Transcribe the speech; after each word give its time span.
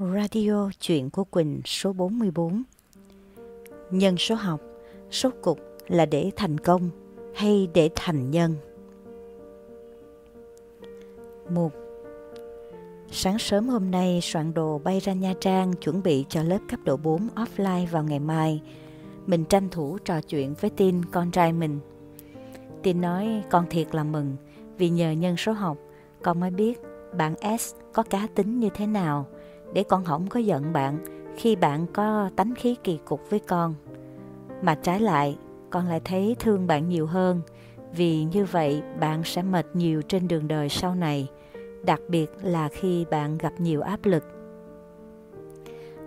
Radio 0.00 0.70
Chuyện 0.80 1.10
của 1.10 1.24
Quỳnh 1.24 1.60
số 1.64 1.92
44 1.92 2.62
Nhân 3.90 4.16
số 4.16 4.34
học, 4.34 4.60
số 5.10 5.30
cục 5.42 5.58
là 5.88 6.06
để 6.06 6.30
thành 6.36 6.58
công 6.58 6.90
hay 7.34 7.68
để 7.74 7.90
thành 7.94 8.30
nhân? 8.30 8.54
Một 11.50 11.72
Sáng 13.10 13.38
sớm 13.38 13.68
hôm 13.68 13.90
nay 13.90 14.20
soạn 14.22 14.54
đồ 14.54 14.78
bay 14.78 15.00
ra 15.00 15.12
Nha 15.12 15.34
Trang 15.40 15.72
chuẩn 15.72 16.02
bị 16.02 16.24
cho 16.28 16.42
lớp 16.42 16.58
cấp 16.70 16.80
độ 16.84 16.96
4 16.96 17.28
offline 17.34 17.86
vào 17.86 18.04
ngày 18.04 18.18
mai. 18.18 18.62
Mình 19.26 19.44
tranh 19.44 19.68
thủ 19.68 19.98
trò 20.04 20.20
chuyện 20.20 20.54
với 20.60 20.70
Tin, 20.70 21.04
con 21.04 21.30
trai 21.30 21.52
mình. 21.52 21.80
Tin 22.82 23.00
nói 23.00 23.42
con 23.50 23.66
thiệt 23.70 23.94
là 23.94 24.04
mừng 24.04 24.36
vì 24.78 24.88
nhờ 24.88 25.10
nhân 25.10 25.36
số 25.36 25.52
học 25.52 25.78
con 26.22 26.40
mới 26.40 26.50
biết 26.50 26.80
bạn 27.16 27.58
S 27.58 27.74
có 27.92 28.02
cá 28.02 28.26
tính 28.34 28.60
như 28.60 28.68
thế 28.74 28.86
nào– 28.86 29.26
để 29.72 29.82
con 29.82 30.04
không 30.04 30.26
có 30.26 30.40
giận 30.40 30.72
bạn 30.72 30.98
khi 31.36 31.56
bạn 31.56 31.86
có 31.92 32.30
tánh 32.36 32.54
khí 32.54 32.76
kỳ 32.84 32.98
cục 33.04 33.30
với 33.30 33.40
con. 33.40 33.74
Mà 34.62 34.74
trái 34.74 35.00
lại, 35.00 35.38
con 35.70 35.86
lại 35.86 36.00
thấy 36.04 36.36
thương 36.38 36.66
bạn 36.66 36.88
nhiều 36.88 37.06
hơn 37.06 37.40
vì 37.92 38.24
như 38.24 38.44
vậy 38.44 38.82
bạn 39.00 39.24
sẽ 39.24 39.42
mệt 39.42 39.66
nhiều 39.74 40.02
trên 40.02 40.28
đường 40.28 40.48
đời 40.48 40.68
sau 40.68 40.94
này, 40.94 41.28
đặc 41.84 42.00
biệt 42.08 42.30
là 42.42 42.68
khi 42.68 43.04
bạn 43.10 43.38
gặp 43.38 43.52
nhiều 43.58 43.80
áp 43.80 44.00
lực. 44.04 44.24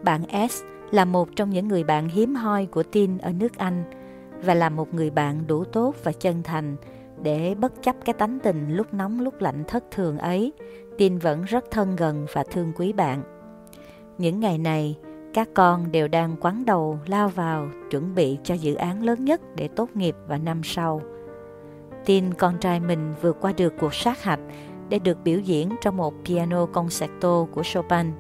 Bạn 0.04 0.48
S 0.50 0.62
là 0.92 1.06
một 1.06 1.30
trong 1.36 1.50
những 1.50 1.68
người 1.68 1.84
bạn 1.84 2.10
hiếm 2.10 2.36
hoi 2.36 2.66
của 2.66 2.84
Tin 2.84 3.18
ở 3.18 3.32
nước 3.32 3.58
Anh 3.58 3.84
và 4.44 4.54
là 4.54 4.70
một 4.70 4.94
người 4.94 5.10
bạn 5.10 5.48
đủ 5.48 5.64
tốt 5.64 5.96
và 6.04 6.12
chân 6.12 6.44
thành 6.44 6.76
để 7.22 7.56
bất 7.56 7.84
chấp 7.84 7.96
cái 8.06 8.14
tánh 8.14 8.40
tình 8.44 8.76
lúc 8.76 8.94
nóng 8.94 9.20
lúc 9.20 9.42
lạnh 9.42 9.64
thất 9.68 9.84
thường 9.92 10.18
ấy, 10.18 10.54
Tin 10.98 11.18
vẫn 11.18 11.44
rất 11.44 11.66
thân 11.72 11.96
gần 11.96 12.26
và 12.34 12.44
thương 12.52 12.74
quý 12.76 12.94
bạn. 12.94 13.24
Những 14.18 14.40
ngày 14.40 14.58
này, 14.58 14.96
các 15.34 15.50
con 15.54 15.92
đều 15.92 16.08
đang 16.08 16.36
quán 16.42 16.66
đầu 16.66 17.00
lao 17.06 17.30
vào 17.30 17.68
chuẩn 17.90 18.16
bị 18.16 18.38
cho 18.44 18.54
dự 18.54 18.76
án 18.76 19.04
lớn 19.04 19.26
nhất 19.26 19.42
để 19.56 19.68
tốt 19.68 19.90
nghiệp 19.94 20.16
vào 20.28 20.40
năm 20.40 20.62
sau. 20.64 21.02
Tin 22.06 22.34
con 22.34 22.58
trai 22.58 22.80
mình 22.80 23.14
vừa 23.22 23.34
qua 23.34 23.52
được 23.58 23.74
cuộc 23.80 23.94
sát 23.94 24.24
hạch 24.24 24.40
để 24.90 25.00
được 25.00 25.18
biểu 25.24 25.40
diễn 25.40 25.70
trong 25.82 25.98
một 25.98 26.14
piano 26.26 26.66
concerto 26.66 27.46
của 27.52 27.64
Chopin. 27.64 28.12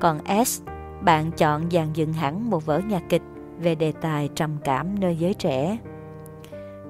Còn 0.00 0.18
S, 0.46 0.62
bạn 1.02 1.30
chọn 1.30 1.70
dàn 1.70 1.92
dựng 1.92 2.12
hẳn 2.12 2.50
một 2.50 2.66
vở 2.66 2.78
nhạc 2.78 3.02
kịch 3.08 3.22
về 3.60 3.74
đề 3.74 3.92
tài 3.92 4.28
trầm 4.34 4.56
cảm 4.64 5.00
nơi 5.00 5.16
giới 5.16 5.34
trẻ. 5.34 5.78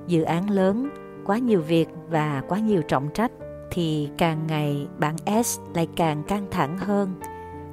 Dự 0.07 0.23
án 0.23 0.51
lớn, 0.51 0.89
quá 1.25 1.39
nhiều 1.39 1.61
việc 1.61 1.89
và 2.11 2.43
quá 2.49 2.59
nhiều 2.59 2.83
trọng 2.83 3.09
trách 3.15 3.33
thì 3.71 4.09
càng 4.19 4.47
ngày 4.47 4.87
bạn 4.99 5.17
S 5.45 5.61
lại 5.75 5.89
càng 5.97 6.23
căng 6.23 6.47
thẳng 6.51 6.79
hơn– 6.79 7.15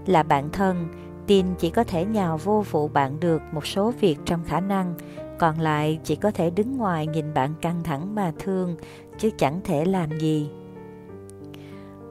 là 0.05 0.23
bạn 0.23 0.49
thân, 0.51 0.87
tin 1.27 1.45
chỉ 1.57 1.69
có 1.69 1.83
thể 1.83 2.05
nhào 2.05 2.37
vô 2.37 2.63
phụ 2.63 2.87
bạn 2.87 3.19
được 3.19 3.41
một 3.51 3.65
số 3.65 3.93
việc 3.99 4.17
trong 4.25 4.43
khả 4.43 4.59
năng, 4.59 4.93
còn 5.39 5.59
lại 5.59 5.99
chỉ 6.03 6.15
có 6.15 6.31
thể 6.31 6.49
đứng 6.49 6.77
ngoài 6.77 7.07
nhìn 7.07 7.33
bạn 7.33 7.53
căng 7.61 7.83
thẳng 7.83 8.15
mà 8.15 8.31
thương, 8.39 8.75
chứ 9.17 9.29
chẳng 9.37 9.59
thể 9.63 9.85
làm 9.85 10.19
gì. 10.19 10.49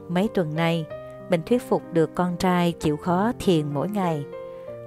Mấy 0.09 0.27
tuần 0.33 0.55
nay, 0.55 0.85
mình 1.29 1.41
thuyết 1.45 1.69
phục 1.69 1.81
được 1.93 2.15
con 2.15 2.37
trai 2.37 2.71
chịu 2.71 2.97
khó 2.97 3.31
thiền 3.39 3.73
mỗi 3.73 3.89
ngày. 3.89 4.25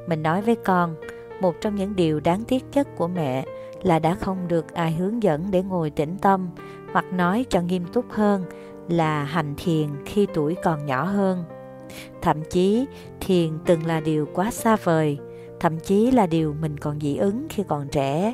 Mình 0.06 0.22
nói 0.22 0.42
với 0.42 0.54
con, 0.54 0.94
một 1.40 1.54
trong 1.60 1.74
những 1.74 1.96
điều 1.96 2.20
đáng 2.20 2.44
tiếc 2.44 2.64
nhất 2.72 2.88
của 2.96 3.08
mẹ 3.08 3.44
là 3.82 3.98
đã 3.98 4.14
không 4.14 4.48
được 4.48 4.74
ai 4.74 4.92
hướng 4.92 5.22
dẫn 5.22 5.50
để 5.50 5.62
ngồi 5.62 5.90
tĩnh 5.90 6.16
tâm, 6.22 6.48
hoặc 6.92 7.04
nói 7.12 7.46
cho 7.48 7.60
nghiêm 7.60 7.84
túc 7.92 8.04
hơn 8.10 8.44
là 8.88 9.24
hành 9.24 9.54
thiền 9.56 9.88
khi 10.04 10.26
tuổi 10.34 10.56
còn 10.64 10.86
nhỏ 10.86 11.04
hơn. 11.04 11.44
Thậm 12.22 12.36
chí 12.50 12.86
thiền 13.20 13.58
từng 13.66 13.86
là 13.86 14.00
điều 14.00 14.26
quá 14.34 14.50
xa 14.50 14.76
vời, 14.76 15.18
thậm 15.60 15.78
chí 15.78 16.10
là 16.10 16.26
điều 16.26 16.54
mình 16.60 16.78
còn 16.78 17.00
dị 17.00 17.16
ứng 17.16 17.46
khi 17.48 17.62
còn 17.68 17.88
trẻ. 17.88 18.32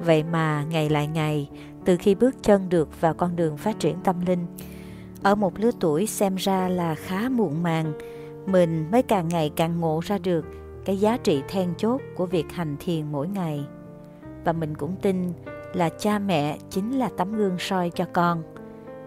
Vậy 0.00 0.22
mà 0.22 0.64
ngày 0.70 0.88
lại 0.88 1.06
ngày, 1.06 1.50
từ 1.84 1.96
khi 1.96 2.14
bước 2.14 2.34
chân 2.42 2.68
được 2.68 3.00
vào 3.00 3.14
con 3.14 3.36
đường 3.36 3.56
phát 3.56 3.78
triển 3.78 3.96
tâm 4.04 4.26
linh, 4.26 4.46
ở 5.22 5.34
một 5.34 5.58
lứa 5.58 5.70
tuổi 5.80 6.06
xem 6.06 6.36
ra 6.36 6.68
là 6.68 6.94
khá 6.94 7.28
muộn 7.28 7.62
màng, 7.62 7.92
mình 8.46 8.90
mới 8.92 9.02
càng 9.02 9.28
ngày 9.28 9.50
càng 9.56 9.80
ngộ 9.80 10.00
ra 10.04 10.18
được 10.18 10.44
cái 10.84 11.00
giá 11.00 11.16
trị 11.16 11.42
then 11.48 11.74
chốt 11.78 12.00
của 12.16 12.26
việc 12.26 12.52
hành 12.52 12.76
thiền 12.80 13.12
mỗi 13.12 13.28
ngày. 13.28 13.64
Và 14.44 14.52
mình 14.52 14.74
cũng 14.76 14.96
tin 15.02 15.32
là 15.72 15.88
cha 15.88 16.18
mẹ 16.18 16.58
chính 16.70 16.98
là 16.98 17.08
tấm 17.16 17.32
gương 17.32 17.56
soi 17.58 17.90
cho 17.90 18.04
con. 18.12 18.42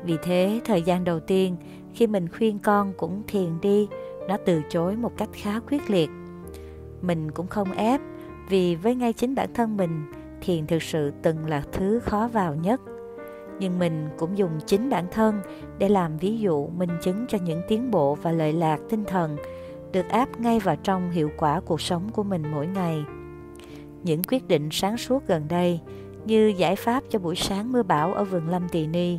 Vì 0.03 0.17
thế, 0.23 0.61
thời 0.65 0.81
gian 0.81 1.03
đầu 1.03 1.19
tiên 1.19 1.55
khi 1.97 2.07
mình 2.07 2.27
khuyên 2.29 2.59
con 2.59 2.93
cũng 2.97 3.23
thiền 3.27 3.61
đi, 3.61 3.87
nó 4.27 4.37
từ 4.45 4.61
chối 4.69 4.95
một 4.95 5.17
cách 5.17 5.29
khá 5.33 5.59
quyết 5.59 5.89
liệt. 5.89 6.09
Mình 7.01 7.31
cũng 7.31 7.47
không 7.47 7.71
ép, 7.71 8.01
vì 8.49 8.75
với 8.75 8.95
ngay 8.95 9.13
chính 9.13 9.35
bản 9.35 9.49
thân 9.53 9.77
mình, 9.77 10.11
thiền 10.41 10.67
thực 10.67 10.83
sự 10.83 11.11
từng 11.21 11.45
là 11.45 11.63
thứ 11.71 11.99
khó 11.99 12.29
vào 12.33 12.55
nhất. 12.55 12.81
Nhưng 13.59 13.79
mình 13.79 14.07
cũng 14.17 14.37
dùng 14.37 14.51
chính 14.65 14.89
bản 14.89 15.05
thân 15.11 15.41
để 15.77 15.89
làm 15.89 16.17
ví 16.17 16.37
dụ 16.39 16.67
minh 16.67 16.89
chứng 17.01 17.25
cho 17.27 17.37
những 17.37 17.61
tiến 17.67 17.91
bộ 17.91 18.15
và 18.15 18.31
lợi 18.31 18.53
lạc 18.53 18.77
tinh 18.89 19.05
thần 19.05 19.37
được 19.91 20.09
áp 20.09 20.39
ngay 20.39 20.59
vào 20.59 20.75
trong 20.75 21.11
hiệu 21.11 21.29
quả 21.37 21.59
cuộc 21.59 21.81
sống 21.81 22.09
của 22.11 22.23
mình 22.23 22.43
mỗi 22.51 22.67
ngày. 22.67 23.03
Những 24.03 24.23
quyết 24.23 24.47
định 24.47 24.69
sáng 24.71 24.97
suốt 24.97 25.27
gần 25.27 25.45
đây 25.49 25.79
như 26.25 26.53
giải 26.57 26.75
pháp 26.75 27.03
cho 27.09 27.19
buổi 27.19 27.35
sáng 27.35 27.71
mưa 27.71 27.83
bão 27.83 28.13
ở 28.13 28.23
vườn 28.23 28.49
Lâm 28.49 28.69
Tỳ 28.69 28.87
Ni, 28.87 29.17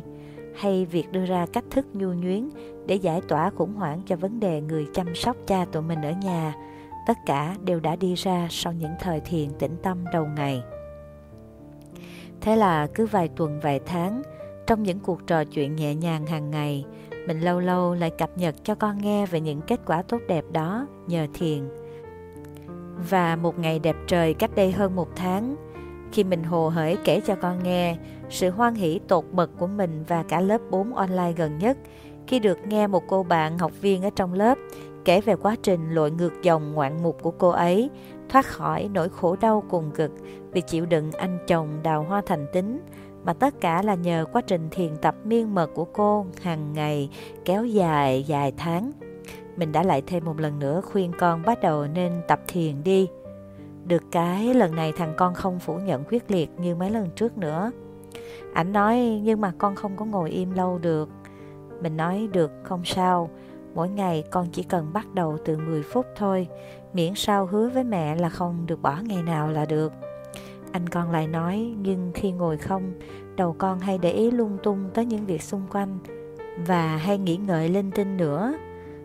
hay 0.59 0.85
việc 0.85 1.11
đưa 1.11 1.25
ra 1.25 1.45
cách 1.53 1.63
thức 1.71 1.85
nhu 1.93 2.13
nhuyến 2.13 2.49
để 2.85 2.95
giải 2.95 3.21
tỏa 3.27 3.49
khủng 3.49 3.73
hoảng 3.73 4.01
cho 4.05 4.15
vấn 4.15 4.39
đề 4.39 4.61
người 4.61 4.87
chăm 4.93 5.15
sóc 5.15 5.37
cha 5.47 5.65
tụi 5.71 5.83
mình 5.83 6.01
ở 6.01 6.11
nhà, 6.11 6.55
tất 7.07 7.17
cả 7.25 7.55
đều 7.63 7.79
đã 7.79 7.95
đi 7.95 8.15
ra 8.15 8.47
sau 8.49 8.73
những 8.73 8.91
thời 8.99 9.19
thiền 9.19 9.49
tĩnh 9.59 9.75
tâm 9.83 10.05
đầu 10.13 10.27
ngày. 10.35 10.63
Thế 12.41 12.55
là 12.55 12.87
cứ 12.87 13.05
vài 13.05 13.27
tuần 13.27 13.59
vài 13.59 13.79
tháng, 13.85 14.21
trong 14.67 14.83
những 14.83 14.99
cuộc 14.99 15.27
trò 15.27 15.43
chuyện 15.43 15.75
nhẹ 15.75 15.95
nhàng 15.95 16.25
hàng 16.25 16.51
ngày, 16.51 16.85
mình 17.27 17.39
lâu 17.39 17.59
lâu 17.59 17.93
lại 17.93 18.09
cập 18.09 18.37
nhật 18.37 18.55
cho 18.63 18.75
con 18.75 18.97
nghe 18.97 19.25
về 19.25 19.39
những 19.39 19.61
kết 19.61 19.79
quả 19.85 20.01
tốt 20.01 20.21
đẹp 20.27 20.45
đó 20.51 20.87
nhờ 21.07 21.27
thiền. 21.33 21.69
Và 23.09 23.35
một 23.35 23.59
ngày 23.59 23.79
đẹp 23.79 23.95
trời 24.07 24.33
cách 24.33 24.51
đây 24.55 24.71
hơn 24.71 24.95
một 24.95 25.09
tháng, 25.15 25.55
khi 26.11 26.23
mình 26.23 26.43
hồ 26.43 26.69
hởi 26.69 26.97
kể 27.03 27.21
cho 27.25 27.35
con 27.35 27.63
nghe 27.63 27.97
sự 28.29 28.49
hoan 28.49 28.75
hỷ 28.75 28.99
tột 29.07 29.25
bậc 29.31 29.49
của 29.57 29.67
mình 29.67 30.03
và 30.07 30.23
cả 30.23 30.41
lớp 30.41 30.61
4 30.71 30.95
online 30.95 31.33
gần 31.37 31.57
nhất 31.57 31.77
khi 32.27 32.39
được 32.39 32.57
nghe 32.67 32.87
một 32.87 33.03
cô 33.07 33.23
bạn 33.23 33.57
học 33.57 33.71
viên 33.81 34.01
ở 34.01 34.09
trong 34.15 34.33
lớp 34.33 34.57
kể 35.05 35.21
về 35.21 35.35
quá 35.35 35.55
trình 35.63 35.91
lội 35.91 36.11
ngược 36.11 36.33
dòng 36.43 36.73
ngoạn 36.73 37.03
mục 37.03 37.17
của 37.21 37.31
cô 37.31 37.49
ấy, 37.49 37.89
thoát 38.29 38.45
khỏi 38.45 38.89
nỗi 38.93 39.09
khổ 39.09 39.35
đau 39.41 39.63
cùng 39.69 39.91
cực 39.91 40.11
vì 40.51 40.61
chịu 40.61 40.85
đựng 40.85 41.11
anh 41.11 41.37
chồng 41.47 41.79
đào 41.83 42.03
hoa 42.03 42.21
thành 42.25 42.45
tính 42.53 42.79
mà 43.23 43.33
tất 43.33 43.61
cả 43.61 43.81
là 43.81 43.95
nhờ 43.95 44.25
quá 44.33 44.41
trình 44.41 44.69
thiền 44.71 44.97
tập 44.97 45.15
miên 45.23 45.55
mật 45.55 45.69
của 45.75 45.85
cô 45.85 46.25
hàng 46.41 46.73
ngày 46.73 47.09
kéo 47.45 47.65
dài 47.65 48.23
dài 48.23 48.53
tháng. 48.57 48.91
Mình 49.57 49.71
đã 49.71 49.83
lại 49.83 50.01
thêm 50.07 50.25
một 50.25 50.39
lần 50.39 50.59
nữa 50.59 50.81
khuyên 50.85 51.11
con 51.19 51.41
bắt 51.45 51.61
đầu 51.61 51.87
nên 51.87 52.21
tập 52.27 52.39
thiền 52.47 52.83
đi. 52.83 53.07
Được 53.89 54.03
cái 54.11 54.53
lần 54.53 54.75
này 54.75 54.91
thằng 54.91 55.13
con 55.17 55.33
không 55.33 55.59
phủ 55.59 55.77
nhận 55.77 56.03
quyết 56.03 56.31
liệt 56.31 56.49
như 56.59 56.75
mấy 56.75 56.89
lần 56.89 57.09
trước 57.15 57.37
nữa. 57.37 57.71
Ảnh 58.53 58.73
nói 58.73 59.21
nhưng 59.23 59.41
mà 59.41 59.53
con 59.57 59.75
không 59.75 59.95
có 59.95 60.05
ngồi 60.05 60.29
im 60.29 60.51
lâu 60.51 60.77
được. 60.77 61.09
Mình 61.81 61.97
nói 61.97 62.29
được 62.33 62.51
không 62.63 62.81
sao, 62.85 63.29
mỗi 63.75 63.89
ngày 63.89 64.23
con 64.31 64.47
chỉ 64.51 64.63
cần 64.63 64.93
bắt 64.93 65.13
đầu 65.13 65.37
từ 65.45 65.57
10 65.57 65.83
phút 65.83 66.05
thôi, 66.15 66.47
miễn 66.93 67.13
sao 67.15 67.45
hứa 67.45 67.69
với 67.69 67.83
mẹ 67.83 68.15
là 68.15 68.29
không 68.29 68.65
được 68.65 68.81
bỏ 68.81 68.97
ngày 69.03 69.23
nào 69.23 69.47
là 69.47 69.65
được. 69.65 69.93
Anh 70.71 70.89
con 70.89 71.11
lại 71.11 71.27
nói 71.27 71.75
nhưng 71.77 72.11
khi 72.15 72.31
ngồi 72.31 72.57
không, 72.57 72.93
đầu 73.35 73.55
con 73.57 73.79
hay 73.79 73.97
để 73.97 74.11
ý 74.11 74.31
lung 74.31 74.57
tung 74.63 74.89
tới 74.93 75.05
những 75.05 75.25
việc 75.25 75.41
xung 75.41 75.63
quanh 75.71 75.99
và 76.67 76.97
hay 76.97 77.17
nghĩ 77.17 77.37
ngợi 77.37 77.69
linh 77.69 77.91
tinh 77.91 78.17
nữa. 78.17 78.53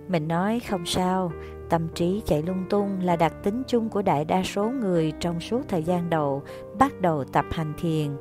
Mình 0.09 0.29
nói 0.29 0.61
không 0.61 0.87
sao, 0.87 1.33
Tâm 1.69 1.89
trí 1.95 2.23
chạy 2.27 2.43
lung 2.43 2.65
tung 2.71 3.01
là 3.01 3.17
đặc 3.17 3.33
tính 3.43 3.63
chung 3.67 3.89
của 3.89 4.03
đại 4.03 4.25
đa 4.25 4.43
số 4.43 4.71
người 4.71 5.13
trong 5.21 5.41
suốt 5.41 5.61
thời 5.69 5.83
gian 5.83 6.11
đầu 6.11 6.43
bắt 6.79 7.01
đầu 7.01 7.25
tập 7.25 7.45
hành 7.51 7.73
thiền. 7.79 8.17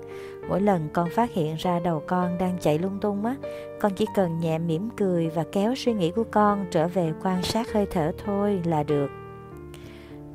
Mỗi 0.50 0.62
lần 0.62 0.90
con 0.94 1.10
phát 1.10 1.34
hiện 1.34 1.56
ra 1.56 1.80
đầu 1.80 2.04
con 2.08 2.38
đang 2.38 2.58
chạy 2.60 2.80
lung 2.80 3.00
tung 3.00 3.26
á, 3.26 3.36
con 3.82 3.92
chỉ 3.96 4.06
cần 4.16 4.40
nhẹ 4.40 4.60
mỉm 4.60 4.90
cười 4.98 5.30
và 5.30 5.46
kéo 5.52 5.76
suy 5.76 5.94
nghĩ 5.94 6.12
của 6.12 6.24
con 6.32 6.66
trở 6.72 6.88
về 6.88 7.14
quan 7.24 7.44
sát 7.44 7.74
hơi 7.74 7.88
thở 7.92 8.12
thôi 8.26 8.62
là 8.66 8.84
được. 8.84 9.08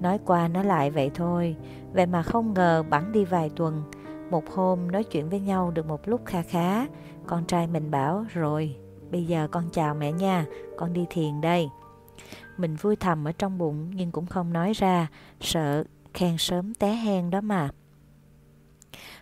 Nói 0.01 0.19
qua 0.27 0.49
nói 0.49 0.65
lại 0.65 0.91
vậy 0.91 1.11
thôi, 1.15 1.57
vậy 1.93 2.07
mà 2.07 2.23
không 2.23 2.55
ngờ 2.55 2.85
bẵng 2.91 3.13
đi 3.13 3.25
vài 3.25 3.51
tuần, 3.57 3.83
một 4.31 4.45
hôm 4.51 4.91
nói 4.91 5.05
chuyện 5.05 5.29
với 5.29 5.41
nhau 5.41 5.71
được 5.71 5.87
một 5.87 6.09
lúc 6.09 6.21
kha 6.25 6.43
khá, 6.43 6.87
con 7.27 7.45
trai 7.45 7.67
mình 7.67 7.91
bảo 7.91 8.25
rồi, 8.35 8.77
bây 9.11 9.25
giờ 9.25 9.49
con 9.51 9.65
chào 9.73 9.95
mẹ 9.95 10.13
nha, 10.13 10.47
con 10.77 10.93
đi 10.93 11.07
thiền 11.11 11.41
đây. 11.41 11.69
Mình 12.59 12.77
vui 12.77 12.97
thầm 12.97 13.25
ở 13.25 13.33
trong 13.33 13.59
bụng 13.59 13.91
nhưng 13.95 14.11
cũng 14.11 14.27
không 14.27 14.53
nói 14.53 14.73
ra, 14.73 15.09
sợ 15.41 15.85
khen 16.15 16.39
sớm 16.39 16.75
té 16.75 16.93
hen 16.93 17.31
đó 17.31 17.41
mà. 17.41 17.71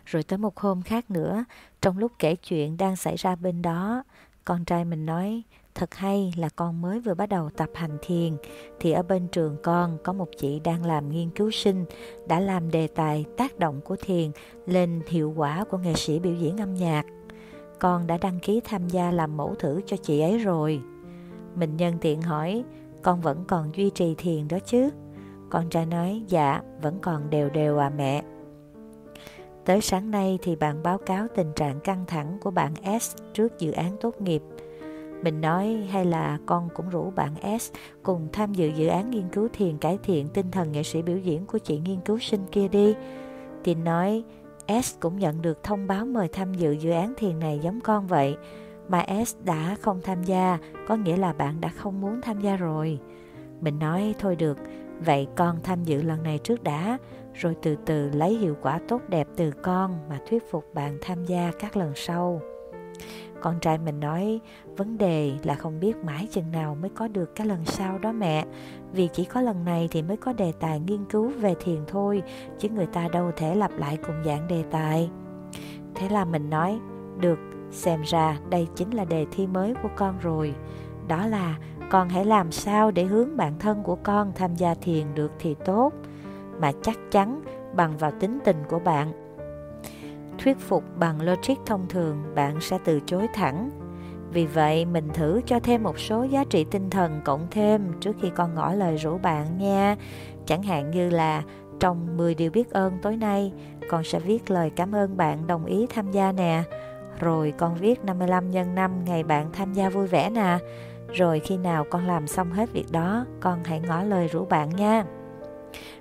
Rồi 0.05 0.23
tới 0.23 0.39
một 0.39 0.61
hôm 0.61 0.83
khác 0.83 1.11
nữa, 1.11 1.45
trong 1.81 1.99
lúc 1.99 2.13
kể 2.19 2.37
chuyện 2.37 2.77
đang 2.77 2.97
xảy 2.97 3.17
ra 3.17 3.37
bên 3.37 3.63
đó, 3.63 4.05
con 4.45 4.65
trai 4.65 4.85
mình 4.85 5.07
nói, 5.07 5.43
thật 5.75 5.95
hay 5.95 6.33
là 6.37 6.49
con 6.57 6.83
mới 6.83 7.01
vừa 7.01 7.15
bắt 7.15 7.29
đầu 7.29 7.51
tập 7.57 7.69
hành 7.75 7.99
thiền 8.03 8.37
thì 8.81 8.93
ở 8.93 9.03
bên 9.03 9.29
trường 9.29 9.57
con 9.63 9.99
có 10.05 10.13
một 10.13 10.29
chị 10.39 10.61
đang 10.65 10.87
làm 10.87 11.11
nghiên 11.11 11.31
cứu 11.31 11.51
sinh 11.51 11.85
đã 12.29 12.41
làm 12.41 12.71
đề 12.71 12.87
tài 12.87 13.25
tác 13.37 13.59
động 13.59 13.81
của 13.85 13.97
thiền 13.97 14.31
lên 14.67 15.03
hiệu 15.09 15.35
quả 15.37 15.65
của 15.71 15.79
nghệ 15.79 15.95
sĩ 15.95 16.19
biểu 16.19 16.35
diễn 16.35 16.61
âm 16.61 16.75
nhạc. 16.75 17.07
Con 17.79 18.07
đã 18.07 18.19
đăng 18.19 18.41
ký 18.41 18.61
tham 18.65 18.89
gia 18.89 19.11
làm 19.11 19.37
mẫu 19.37 19.55
thử 19.55 19.81
cho 19.87 19.97
chị 19.97 20.21
ấy 20.21 20.39
rồi. 20.39 20.81
Mình 21.55 21.77
nhân 21.77 21.99
tiện 22.01 22.23
hỏi, 22.23 22.65
con 23.07 23.21
vẫn 23.21 23.45
còn 23.49 23.71
duy 23.75 23.91
trì 23.91 24.15
thiền 24.15 24.49
đó 24.49 24.59
chứ? 24.67 24.91
Con 25.51 25.69
trai 25.71 25.87
nói, 25.87 26.23
dạ, 26.29 26.61
vẫn 26.83 26.99
còn 27.03 27.31
đều 27.31 27.51
đều 27.51 27.79
à 27.79 27.91
mẹ. 27.97 28.23
Tới 29.65 29.81
sáng 29.81 30.11
nay 30.11 30.39
thì 30.43 30.57
bạn 30.57 30.83
báo 30.83 30.99
cáo 30.99 31.27
tình 31.35 31.53
trạng 31.57 31.81
căng 31.81 32.05
thẳng 32.07 32.39
của 32.41 32.51
bạn 32.51 33.01
S 33.01 33.17
trước 33.35 33.59
dự 33.59 33.73
án 33.73 33.97
tốt 34.01 34.21
nghiệp. 34.21 34.43
Mình 35.23 35.41
nói 35.41 35.89
hay 35.91 36.05
là 36.05 36.39
con 36.47 36.69
cũng 36.75 36.91
rủ 36.91 37.11
bạn 37.11 37.59
S 37.61 37.73
cùng 38.03 38.29
tham 38.33 38.55
dự 38.55 38.69
dự 38.69 38.87
án 38.87 39.11
nghiên 39.11 39.29
cứu 39.33 39.49
thiền 39.53 39.79
cải 39.79 39.99
thiện 40.03 40.29
tinh 40.29 40.51
thần 40.51 40.73
nghệ 40.73 40.83
sĩ 40.83 41.03
biểu 41.03 41.19
diễn 41.19 41.47
của 41.47 41.59
chị 41.59 41.79
nghiên 41.79 42.01
cứu 42.01 42.19
sinh 42.19 42.47
kia 42.53 42.69
đi. 42.69 42.95
Tin 43.65 43.85
nói 43.85 44.25
S 44.83 44.95
cũng 45.01 45.19
nhận 45.19 45.43
được 45.43 45.63
thông 45.63 45.87
báo 45.87 46.07
mời 46.07 46.29
tham 46.29 46.55
dự 46.55 46.73
dự 46.73 46.91
án 46.91 47.15
thiền 47.17 47.39
này 47.39 47.61
giống 47.63 47.81
con 47.81 48.07
vậy. 48.07 48.37
Mà 48.89 49.05
S 49.27 49.37
đã 49.45 49.77
không 49.81 50.01
tham 50.05 50.23
gia, 50.23 50.59
có 50.89 50.97
nghĩa 50.97 51.17
là 51.17 51.33
bạn 51.33 51.61
đã 51.61 51.69
không 51.69 52.01
muốn 52.01 52.21
tham 52.21 52.41
gia 52.41 52.57
rồi. 52.57 52.99
Mình 53.61 53.79
nói 53.79 54.15
thôi 54.19 54.37
được, 54.37 54.59
vậy 55.05 55.27
con 55.37 55.57
tham 55.63 55.85
dự 55.85 56.03
lần 56.03 56.23
này 56.23 56.39
trước 56.39 56.63
đã, 56.63 56.99
rồi 57.35 57.57
từ 57.63 57.77
từ 57.87 58.11
lấy 58.11 58.35
hiệu 58.35 58.57
quả 58.63 58.81
tốt 58.89 59.03
đẹp 59.09 59.29
từ 59.37 59.51
con 59.51 60.09
mà 60.09 60.19
thuyết 60.29 60.51
phục 60.51 60.75
bạn 60.75 60.99
tham 61.01 61.25
gia 61.25 61.53
các 61.59 61.77
lần 61.77 61.93
sau. 61.95 62.41
Con 63.41 63.61
trai 63.61 63.79
mình 63.79 64.01
nói 64.01 64.41
vấn 64.77 64.99
đề 64.99 65.33
là 65.43 65.55
không 65.55 65.81
biết 65.81 65.97
mãi 65.97 66.29
chừng 66.31 66.53
nào 66.53 66.75
mới 66.81 66.91
có 66.91 67.09
được 67.09 67.35
cái 67.35 67.47
lần 67.47 67.65
sau 67.65 67.99
đó 67.99 68.13
mẹ. 68.13 68.45
Vì 68.93 69.09
chỉ 69.13 69.25
có 69.25 69.41
lần 69.41 69.65
này 69.65 69.89
thì 69.91 70.03
mới 70.03 70.17
có 70.17 70.33
đề 70.33 70.53
tài 70.61 70.81
nghiên 70.81 71.05
cứu 71.05 71.29
về 71.29 71.55
thiền 71.61 71.79
thôi 71.87 72.23
chứ 72.59 72.69
người 72.69 72.87
ta 72.87 73.09
đâu 73.09 73.31
thể 73.37 73.55
lặp 73.55 73.71
lại 73.79 73.99
cùng 74.07 74.17
dạng 74.25 74.49
đề 74.49 74.65
tài. 74.71 75.11
Thế 75.95 76.09
là 76.09 76.25
mình 76.25 76.51
nói 76.51 76.79
được 77.21 77.39
xem 77.71 78.03
ra 78.03 78.39
đây 78.51 78.69
chính 78.75 78.91
là 78.91 79.05
đề 79.05 79.27
thi 79.31 79.47
mới 79.47 79.75
của 79.83 79.89
con 79.97 80.19
rồi. 80.19 80.55
Đó 81.09 81.27
là 81.27 81.57
con 81.91 82.09
hãy 82.09 82.25
làm 82.25 82.53
sao 82.53 82.91
để 82.91 83.05
hướng 83.05 83.37
bản 83.37 83.59
thân 83.59 83.83
của 83.83 83.97
con 84.03 84.33
tham 84.35 84.55
gia 84.55 84.75
thiền 84.75 85.15
được 85.15 85.33
thì 85.39 85.55
tốt, 85.65 85.93
mà 86.61 86.73
chắc 86.83 86.99
chắn 87.11 87.43
bằng 87.75 87.97
vào 87.97 88.13
tính 88.21 88.39
tình 88.45 88.57
của 88.69 88.79
bạn. 88.79 89.13
Thuyết 90.39 90.59
phục 90.59 90.85
bằng 90.99 91.23
logic 91.23 91.55
thông 91.67 91.87
thường, 91.89 92.23
bạn 92.35 92.61
sẽ 92.61 92.79
từ 92.85 93.01
chối 93.07 93.27
thẳng. 93.35 93.71
Vì 94.33 94.47
vậy, 94.47 94.85
mình 94.85 95.09
thử 95.15 95.41
cho 95.47 95.61
thêm 95.61 95.83
một 95.83 95.99
số 95.99 96.23
giá 96.23 96.45
trị 96.45 96.65
tinh 96.65 96.91
thần 96.91 97.21
cộng 97.25 97.47
thêm 97.51 97.93
trước 98.01 98.17
khi 98.21 98.31
con 98.37 98.55
ngỏ 98.55 98.73
lời 98.73 98.97
rủ 98.97 99.19
bạn 99.19 99.59
nha. 99.59 99.97
Chẳng 100.47 100.63
hạn 100.63 100.91
như 100.91 101.11
là, 101.11 101.43
trong 101.81 102.17
10 102.17 102.35
điều 102.35 102.51
biết 102.51 102.71
ơn 102.71 102.99
tối 103.03 103.17
nay, 103.17 103.53
con 103.89 104.05
sẽ 104.05 104.21
viết 104.21 104.51
lời 104.51 104.71
cảm 104.77 104.95
ơn 104.95 105.17
bạn 105.17 105.47
đồng 105.47 105.65
ý 105.65 105.87
tham 105.87 106.11
gia 106.11 106.33
nè 106.33 106.63
rồi 107.21 107.53
con 107.59 107.75
viết 107.75 108.05
55 108.05 108.51
nhân 108.51 108.75
5 108.75 109.05
ngày 109.05 109.23
bạn 109.23 109.51
tham 109.53 109.73
gia 109.73 109.89
vui 109.89 110.07
vẻ 110.07 110.31
nè. 110.31 110.59
Rồi 111.13 111.41
khi 111.41 111.57
nào 111.57 111.85
con 111.91 112.07
làm 112.07 112.27
xong 112.27 112.53
hết 112.53 112.73
việc 112.73 112.87
đó, 112.93 113.25
con 113.41 113.65
hãy 113.65 113.81
ngỏ 113.81 114.03
lời 114.03 114.29
rủ 114.29 114.45
bạn 114.45 114.77
nha. 114.77 115.05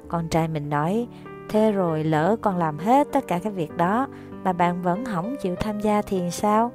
Con 0.08 0.30
trai 0.30 0.48
mình 0.48 0.70
nói, 0.70 1.08
thế 1.50 1.72
rồi 1.72 2.04
lỡ 2.04 2.36
con 2.42 2.58
làm 2.58 2.78
hết 2.78 3.08
tất 3.12 3.28
cả 3.28 3.40
các 3.40 3.54
việc 3.54 3.78
đó 3.78 4.08
mà 4.44 4.54
bạn 4.54 4.82
vẫn 4.82 5.06
không 5.06 5.36
chịu 5.42 5.56
tham 5.56 5.80
gia 5.80 6.02
thì 6.02 6.32
sao? 6.32 6.72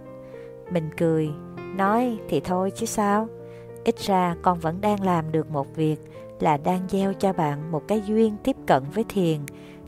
Mình 0.70 0.90
cười, 0.96 1.31
nói 1.76 2.19
thì 2.28 2.40
thôi 2.40 2.72
chứ 2.75 2.86
sao. 2.86 3.28
Ít 3.84 3.98
ra 3.98 4.36
con 4.43 4.58
vẫn 4.58 4.81
đang 4.81 5.04
làm 5.04 5.32
được 5.32 5.50
một 5.50 5.76
việc 5.76 5.96
là 6.40 6.56
đang 6.56 6.81
gieo 6.88 7.12
cho 7.12 7.32
bạn 7.32 7.72
một 7.72 7.82
cái 7.88 8.02
duyên 8.06 8.36
tiếp 8.44 8.56
cận 8.66 8.82
với 8.94 9.04
thiền, 9.08 9.38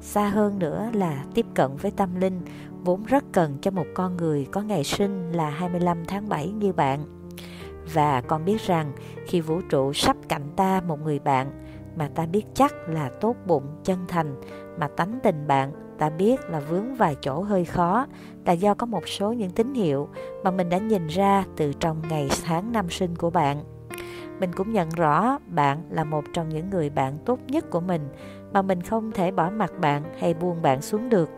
xa 0.00 0.28
hơn 0.28 0.58
nữa 0.58 0.88
là 0.93 1.25
tiếp 1.34 1.46
cận 1.55 1.76
với 1.76 1.90
tâm 1.90 2.20
linh 2.20 2.40
vốn 2.84 3.05
rất 3.05 3.25
cần 3.32 3.58
cho 3.61 3.70
một 3.70 3.87
con 3.94 4.17
người 4.17 4.46
có 4.52 4.61
ngày 4.61 4.84
sinh 4.84 5.32
là 5.32 5.50
25 5.50 6.05
tháng 6.05 6.29
7 6.29 6.49
như 6.49 6.73
bạn. 6.73 7.05
Và 7.94 8.20
con 8.20 8.44
biết 8.44 8.61
rằng 8.61 8.93
khi 9.26 9.40
vũ 9.40 9.61
trụ 9.69 9.93
sắp 9.93 10.17
cạnh 10.29 10.50
ta 10.56 10.81
một 10.81 11.00
người 11.05 11.19
bạn 11.19 11.50
mà 11.96 12.08
ta 12.14 12.26
biết 12.26 12.44
chắc 12.55 12.75
là 12.88 13.11
tốt 13.20 13.37
bụng, 13.46 13.64
chân 13.84 13.99
thành, 14.08 14.34
mà 14.79 14.88
tánh 14.88 15.19
tình 15.23 15.46
bạn 15.46 15.73
ta 15.99 16.11
biết 16.11 16.40
là 16.50 16.61
vướng 16.61 16.94
vài 16.94 17.17
chỗ 17.20 17.43
hơi 17.43 17.64
khó 17.64 18.06
là 18.44 18.52
do 18.52 18.75
có 18.75 18.87
một 18.87 19.08
số 19.08 19.32
những 19.32 19.50
tín 19.50 19.75
hiệu 19.75 20.08
mà 20.44 20.50
mình 20.50 20.69
đã 20.69 20.79
nhìn 20.79 21.06
ra 21.06 21.44
từ 21.56 21.73
trong 21.73 22.02
ngày 22.08 22.29
tháng 22.44 22.73
năm 22.73 22.90
sinh 22.90 23.17
của 23.17 23.31
bạn. 23.31 23.64
Mình 24.40 24.52
cũng 24.52 24.73
nhận 24.73 24.88
rõ 24.90 25.38
bạn 25.46 25.82
là 25.90 26.05
một 26.05 26.25
trong 26.32 26.49
những 26.49 26.70
người 26.70 26.90
bạn 26.90 27.19
tốt 27.25 27.38
nhất 27.49 27.70
của 27.70 27.81
mình 27.81 28.08
mà 28.52 28.62
mình 28.62 28.82
không 28.82 29.12
thể 29.12 29.31
bỏ 29.31 29.50
mặt 29.50 29.73
bạn 29.81 30.02
hay 30.20 30.34
buông 30.34 30.62
bạn 30.62 30.82
xuống 30.82 31.08
được. 31.08 31.31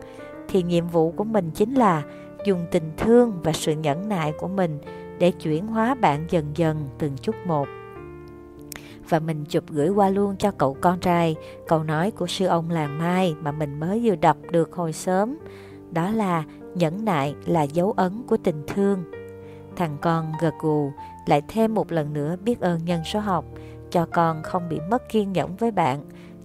Thì 0.47 0.63
nhiệm 0.63 0.87
vụ 0.87 1.11
của 1.11 1.23
mình 1.23 1.51
chính 1.51 1.73
là 1.73 2.03
dùng 2.45 2.65
tình 2.71 2.91
thương 2.97 3.33
và 3.43 3.53
sự 3.53 3.71
nhẫn 3.71 4.09
nại 4.09 4.31
của 4.31 4.47
mình 4.47 4.79
để 5.19 5.31
chuyển 5.31 5.67
hóa 5.67 5.95
bạn 5.95 6.25
dần 6.29 6.45
dần 6.55 6.89
từng 6.97 7.17
chút 7.21 7.35
một 7.45 7.67
và 9.09 9.19
mình 9.19 9.45
chụp 9.49 9.63
gửi 9.69 9.89
qua 9.89 10.09
luôn 10.09 10.35
cho 10.37 10.51
cậu 10.51 10.77
con 10.81 10.99
trai 10.99 11.35
câu 11.67 11.83
nói 11.83 12.11
của 12.11 12.27
sư 12.27 12.45
ông 12.45 12.69
làng 12.69 12.99
Mai 12.99 13.35
mà 13.41 13.51
mình 13.51 13.79
mới 13.79 14.01
vừa 14.03 14.15
đọc 14.15 14.37
được 14.51 14.73
hồi 14.73 14.93
sớm. 14.93 15.37
Đó 15.91 16.11
là 16.11 16.43
nhẫn 16.75 17.05
nại 17.05 17.35
là 17.45 17.63
dấu 17.63 17.91
ấn 17.91 18.23
của 18.27 18.37
tình 18.43 18.63
thương. 18.67 19.03
Thằng 19.75 19.97
con 20.01 20.31
gật 20.41 20.53
gù 20.61 20.91
lại 21.25 21.41
thêm 21.47 21.73
một 21.73 21.91
lần 21.91 22.13
nữa 22.13 22.35
biết 22.45 22.59
ơn 22.59 22.85
nhân 22.85 23.03
số 23.03 23.19
học 23.19 23.45
cho 23.91 24.07
con 24.11 24.43
không 24.43 24.69
bị 24.69 24.79
mất 24.89 25.09
kiên 25.09 25.31
nhẫn 25.31 25.55
với 25.55 25.71
bạn, 25.71 25.99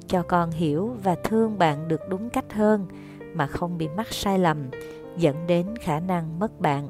cho 0.07 0.23
con 0.23 0.51
hiểu 0.51 0.97
và 1.03 1.17
thương 1.25 1.59
bạn 1.59 1.89
được 1.89 2.01
đúng 2.09 2.31
cách 2.31 2.53
hơn 2.53 2.87
mà 3.35 3.47
không 3.47 3.79
bị 3.79 3.89
mắc 3.97 4.07
sai 4.11 4.39
lầm 4.39 4.71
dẫn 5.17 5.47
đến 5.47 5.67
khả 5.81 6.01
năng 6.01 6.39
mất 6.39 6.61
bạn. 6.61 6.89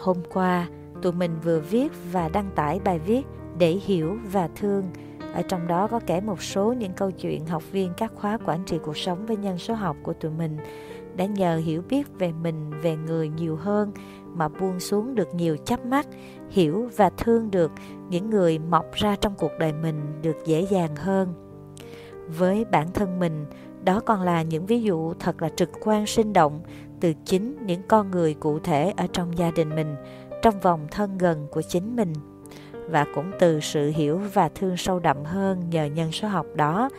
Hôm 0.00 0.16
qua, 0.32 0.68
tụi 1.02 1.12
mình 1.12 1.30
vừa 1.44 1.60
viết 1.60 1.92
và 2.12 2.28
đăng 2.28 2.50
tải 2.54 2.80
bài 2.84 2.98
viết 2.98 3.26
để 3.58 3.70
hiểu 3.70 4.18
và 4.32 4.48
thương. 4.56 4.84
Ở 5.34 5.42
trong 5.42 5.66
đó 5.66 5.86
có 5.86 6.00
kể 6.06 6.20
một 6.20 6.42
số 6.42 6.72
những 6.72 6.92
câu 6.92 7.10
chuyện 7.10 7.46
học 7.46 7.62
viên 7.72 7.92
các 7.96 8.12
khóa 8.14 8.38
quản 8.44 8.64
trị 8.64 8.78
cuộc 8.84 8.96
sống 8.96 9.26
với 9.26 9.36
nhân 9.36 9.58
số 9.58 9.74
học 9.74 9.96
của 10.02 10.12
tụi 10.12 10.30
mình. 10.30 10.56
Đã 11.16 11.26
nhờ 11.26 11.56
hiểu 11.56 11.82
biết 11.88 12.18
về 12.18 12.32
mình 12.42 12.70
về 12.82 12.96
người 12.96 13.28
nhiều 13.28 13.56
hơn 13.56 13.92
mà 14.34 14.48
buông 14.48 14.80
xuống 14.80 15.14
được 15.14 15.34
nhiều 15.34 15.56
chấp 15.56 15.86
mắt 15.86 16.06
hiểu 16.50 16.90
và 16.96 17.10
thương 17.10 17.50
được 17.50 17.72
những 18.08 18.30
người 18.30 18.58
mọc 18.58 18.92
ra 18.92 19.16
trong 19.20 19.34
cuộc 19.38 19.52
đời 19.58 19.72
mình 19.72 20.00
được 20.22 20.36
dễ 20.44 20.66
dàng 20.70 20.96
hơn. 20.96 21.34
Với 22.38 22.64
bản 22.64 22.92
thân 22.94 23.18
mình 23.18 23.46
đó 23.86 24.00
còn 24.00 24.22
là 24.22 24.42
những 24.42 24.66
ví 24.66 24.82
dụ 24.82 25.14
thật 25.14 25.42
là 25.42 25.48
trực 25.48 25.70
quan, 25.80 26.06
sinh 26.06 26.32
động 26.32 26.60
từ 27.00 27.12
chính 27.24 27.66
những 27.66 27.82
con 27.88 28.10
người 28.10 28.34
cụ 28.34 28.58
thể 28.58 28.92
ở 28.96 29.06
trong 29.12 29.38
gia 29.38 29.50
đình 29.50 29.76
mình, 29.76 29.96
trong 30.42 30.60
vòng 30.60 30.86
thân 30.90 31.18
gần 31.18 31.46
của 31.50 31.62
chính 31.62 31.96
mình. 31.96 32.12
Và 32.90 33.06
cũng 33.14 33.32
từ 33.38 33.60
sự 33.60 33.90
hiểu 33.94 34.20
và 34.34 34.48
thương 34.48 34.76
sâu 34.76 34.98
đậm 34.98 35.24
hơn 35.24 35.70
nhờ 35.70 35.84
nhân 35.84 36.12
số 36.12 36.28
học 36.28 36.46
đó 36.54 36.90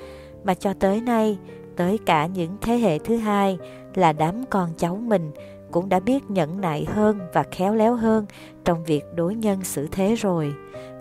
mà 0.43 0.53
cho 0.53 0.73
tới 0.73 1.01
nay, 1.01 1.37
tới 1.75 1.97
cả 2.05 2.25
những 2.25 2.57
thế 2.61 2.77
hệ 2.77 2.99
thứ 2.99 3.17
hai 3.17 3.57
là 3.95 4.13
đám 4.13 4.45
con 4.49 4.69
cháu 4.77 4.95
mình 4.95 5.31
cũng 5.71 5.89
đã 5.89 5.99
biết 5.99 6.29
nhẫn 6.29 6.61
nại 6.61 6.85
hơn 6.85 7.19
và 7.33 7.43
khéo 7.43 7.75
léo 7.75 7.95
hơn 7.95 8.25
trong 8.65 8.83
việc 8.83 9.03
đối 9.15 9.35
nhân 9.35 9.63
xử 9.63 9.87
thế 9.91 10.15
rồi. 10.15 10.53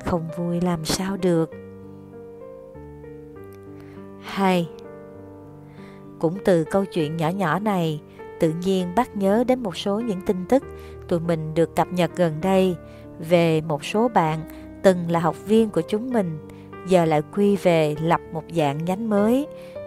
Không 0.05 0.29
vui 0.39 0.61
làm 0.61 0.85
sao 0.85 1.17
được. 1.17 1.51
Hai 4.21 4.69
cũng 6.19 6.39
từ 6.45 6.65
câu 6.65 6.85
chuyện 6.85 7.17
nhỏ 7.17 7.29
nhỏ 7.29 7.59
này, 7.59 8.01
tự 8.41 8.53
nhiên 8.63 8.95
bắt 8.97 9.17
nhớ 9.17 9.45
đến 9.45 9.63
một 9.63 9.77
số 9.77 10.01
những 10.01 10.21
tin 10.21 10.37
tức 10.49 10.65
tụi 11.09 11.21
mình 11.21 11.55
được 11.55 11.77
cập 11.77 11.89
nhật 11.93 12.11
gần 12.17 12.41
đây 12.41 12.77
về 13.19 13.61
một 13.61 13.85
số 13.85 14.09
bạn 14.09 14.41
từng 14.83 15.11
là 15.11 15.21
học 15.21 15.37
viên 15.47 15.71
của 15.71 15.83
chúng 15.89 16.13
mình, 16.13 16.39
giờ 16.89 17.05
lại 17.05 17.23
quy 17.35 17.57
về 17.57 17.97
lập 18.01 18.21
một 18.33 18.45
dạng 18.55 18.85
nhánh 18.85 19.11
mới, 19.11 19.47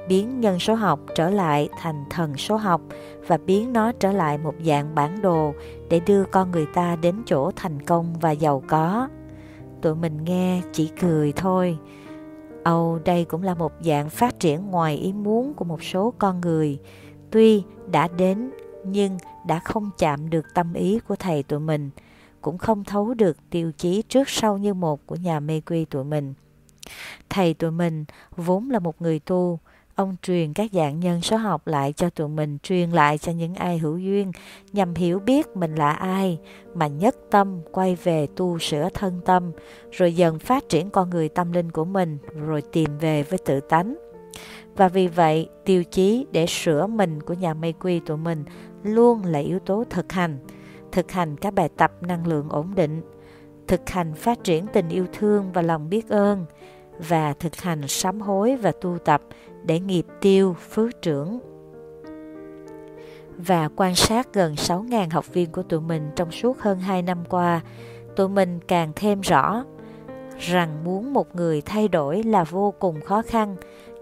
biến 0.09 0.41
nhân 0.41 0.59
số 0.59 0.73
học 0.73 0.99
trở 1.15 1.29
lại 1.29 1.69
thành 1.81 2.03
thần 2.09 2.37
số 2.37 2.55
học 2.55 2.81
và 3.27 3.37
biến 3.37 3.73
nó 3.73 3.91
trở 3.91 4.11
lại 4.11 4.37
một 4.37 4.55
dạng 4.65 4.95
bản 4.95 5.21
đồ 5.21 5.53
để 5.89 5.99
đưa 5.99 6.23
con 6.23 6.51
người 6.51 6.65
ta 6.73 6.95
đến 6.95 7.15
chỗ 7.25 7.51
thành 7.55 7.81
công 7.81 8.13
và 8.21 8.31
giàu 8.31 8.63
có. 8.67 9.07
Tụi 9.81 9.95
mình 9.95 10.23
nghe 10.23 10.61
chỉ 10.73 10.89
cười 11.01 11.31
thôi 11.31 11.77
âu 12.63 12.99
đây 13.05 13.25
cũng 13.25 13.43
là 13.43 13.53
một 13.53 13.73
dạng 13.81 14.09
phát 14.09 14.39
triển 14.39 14.71
ngoài 14.71 14.95
ý 14.95 15.13
muốn 15.13 15.53
của 15.53 15.65
một 15.65 15.83
số 15.83 16.13
con 16.17 16.41
người 16.41 16.79
tuy 17.31 17.63
đã 17.91 18.07
đến 18.07 18.49
nhưng 18.83 19.17
đã 19.45 19.59
không 19.59 19.89
chạm 19.97 20.29
được 20.29 20.45
tâm 20.53 20.73
ý 20.73 20.99
của 21.07 21.15
thầy 21.15 21.43
tụi 21.43 21.59
mình, 21.59 21.89
cũng 22.41 22.57
không 22.57 22.83
thấu 22.83 23.13
được 23.13 23.37
tiêu 23.49 23.71
chí 23.77 24.01
trước 24.01 24.29
sau 24.29 24.57
như 24.57 24.73
một 24.73 25.07
của 25.07 25.15
nhà 25.15 25.39
mê 25.39 25.61
quy 25.61 25.85
tụi 25.85 26.03
mình. 26.03 26.33
Thầy 27.29 27.53
tụi 27.53 27.71
mình 27.71 28.05
vốn 28.35 28.69
là 28.69 28.79
một 28.79 29.01
người 29.01 29.19
tu, 29.19 29.59
ông 29.99 30.15
truyền 30.21 30.53
các 30.53 30.71
dạng 30.73 30.99
nhân 30.99 31.21
số 31.21 31.37
học 31.37 31.67
lại 31.67 31.93
cho 31.93 32.09
tụi 32.09 32.27
mình, 32.27 32.57
truyền 32.63 32.89
lại 32.91 33.17
cho 33.17 33.31
những 33.31 33.55
ai 33.55 33.77
hữu 33.77 33.97
duyên, 33.97 34.31
nhằm 34.73 34.93
hiểu 34.95 35.19
biết 35.19 35.47
mình 35.57 35.75
là 35.75 35.91
ai, 35.91 36.39
mà 36.73 36.87
nhất 36.87 37.15
tâm 37.31 37.61
quay 37.71 37.95
về 37.95 38.27
tu 38.35 38.59
sửa 38.59 38.89
thân 38.93 39.21
tâm, 39.25 39.51
rồi 39.91 40.15
dần 40.15 40.39
phát 40.39 40.69
triển 40.69 40.89
con 40.89 41.09
người 41.09 41.29
tâm 41.29 41.51
linh 41.51 41.71
của 41.71 41.85
mình, 41.85 42.17
rồi 42.35 42.61
tìm 42.71 42.97
về 42.97 43.23
với 43.23 43.39
tự 43.45 43.59
tánh. 43.59 43.97
Và 44.75 44.87
vì 44.89 45.07
vậy, 45.07 45.49
tiêu 45.65 45.83
chí 45.83 46.25
để 46.31 46.45
sửa 46.45 46.87
mình 46.87 47.21
của 47.21 47.33
nhà 47.33 47.53
mây 47.53 47.73
quy 47.73 47.99
tụi 47.99 48.17
mình 48.17 48.43
luôn 48.83 49.25
là 49.25 49.39
yếu 49.39 49.59
tố 49.59 49.83
thực 49.89 50.11
hành. 50.11 50.37
Thực 50.91 51.11
hành 51.11 51.35
các 51.35 51.53
bài 51.53 51.69
tập 51.77 51.91
năng 52.01 52.27
lượng 52.27 52.49
ổn 52.49 52.75
định, 52.75 53.01
thực 53.67 53.89
hành 53.89 54.13
phát 54.13 54.43
triển 54.43 54.65
tình 54.73 54.89
yêu 54.89 55.05
thương 55.13 55.51
và 55.51 55.61
lòng 55.61 55.89
biết 55.89 56.09
ơn, 56.09 56.45
và 57.07 57.33
thực 57.33 57.55
hành 57.55 57.87
sám 57.87 58.21
hối 58.21 58.55
và 58.55 58.71
tu 58.81 58.97
tập 59.05 59.21
để 59.63 59.79
nghiệp 59.79 60.05
tiêu 60.21 60.55
phước 60.69 61.01
trưởng. 61.01 61.39
Và 63.37 63.69
quan 63.75 63.95
sát 63.95 64.33
gần 64.33 64.53
6.000 64.53 65.09
học 65.11 65.33
viên 65.33 65.51
của 65.51 65.63
tụi 65.63 65.81
mình 65.81 66.09
trong 66.15 66.31
suốt 66.31 66.59
hơn 66.59 66.79
2 66.79 67.01
năm 67.01 67.17
qua, 67.29 67.61
tụi 68.15 68.29
mình 68.29 68.59
càng 68.67 68.91
thêm 68.95 69.21
rõ 69.21 69.63
rằng 70.39 70.83
muốn 70.83 71.13
một 71.13 71.35
người 71.35 71.61
thay 71.61 71.87
đổi 71.87 72.23
là 72.23 72.43
vô 72.43 72.73
cùng 72.79 73.01
khó 73.01 73.21
khăn 73.21 73.55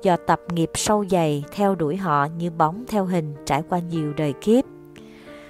do 0.03 0.17
tập 0.17 0.41
nghiệp 0.49 0.69
sâu 0.73 1.05
dày 1.05 1.43
theo 1.51 1.75
đuổi 1.75 1.97
họ 1.97 2.27
như 2.37 2.51
bóng 2.51 2.85
theo 2.87 3.05
hình 3.05 3.35
trải 3.45 3.63
qua 3.69 3.79
nhiều 3.79 4.13
đời 4.17 4.33
kiếp. 4.41 4.65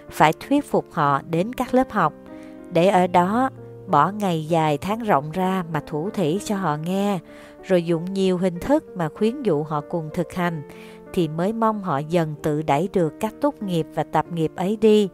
Phải 0.10 0.34
thuyết 0.34 0.66
phục 0.66 0.86
họ 0.92 1.22
đến 1.30 1.54
các 1.54 1.74
lớp 1.74 1.92
học 1.92 2.14
để 2.72 2.88
ở 2.88 3.08
đó 3.08 3.50
bỏ 3.88 4.12
ngày 4.12 4.46
dài 4.46 4.78
tháng 4.78 5.00
rộng 5.00 5.32
ra 5.32 5.64
mà 5.74 5.82
thủ 5.88 6.10
thỉ 6.14 6.40
cho 6.46 6.56
họ 6.56 6.78
nghe, 6.78 7.20
rồi 7.68 7.84
dùng 7.84 8.14
nhiều 8.14 8.38
hình 8.38 8.60
thức 8.60 8.84
mà 8.96 9.10
khuyến 9.10 9.44
dụ 9.44 9.64
họ 9.64 9.82
cùng 9.90 10.10
thực 10.14 10.34
hành, 10.34 10.62
thì 11.14 11.28
mới 11.28 11.54
mong 11.54 11.84
họ 11.84 11.98
dần 11.98 12.36
tự 12.44 12.62
đẩy 12.62 12.90
được 12.94 13.14
các 13.20 13.34
tốt 13.42 13.56
nghiệp 13.62 13.88
và 13.96 14.04
tập 14.04 14.26
nghiệp 14.32 14.52
ấy 14.56 14.78
đi, 14.82 15.10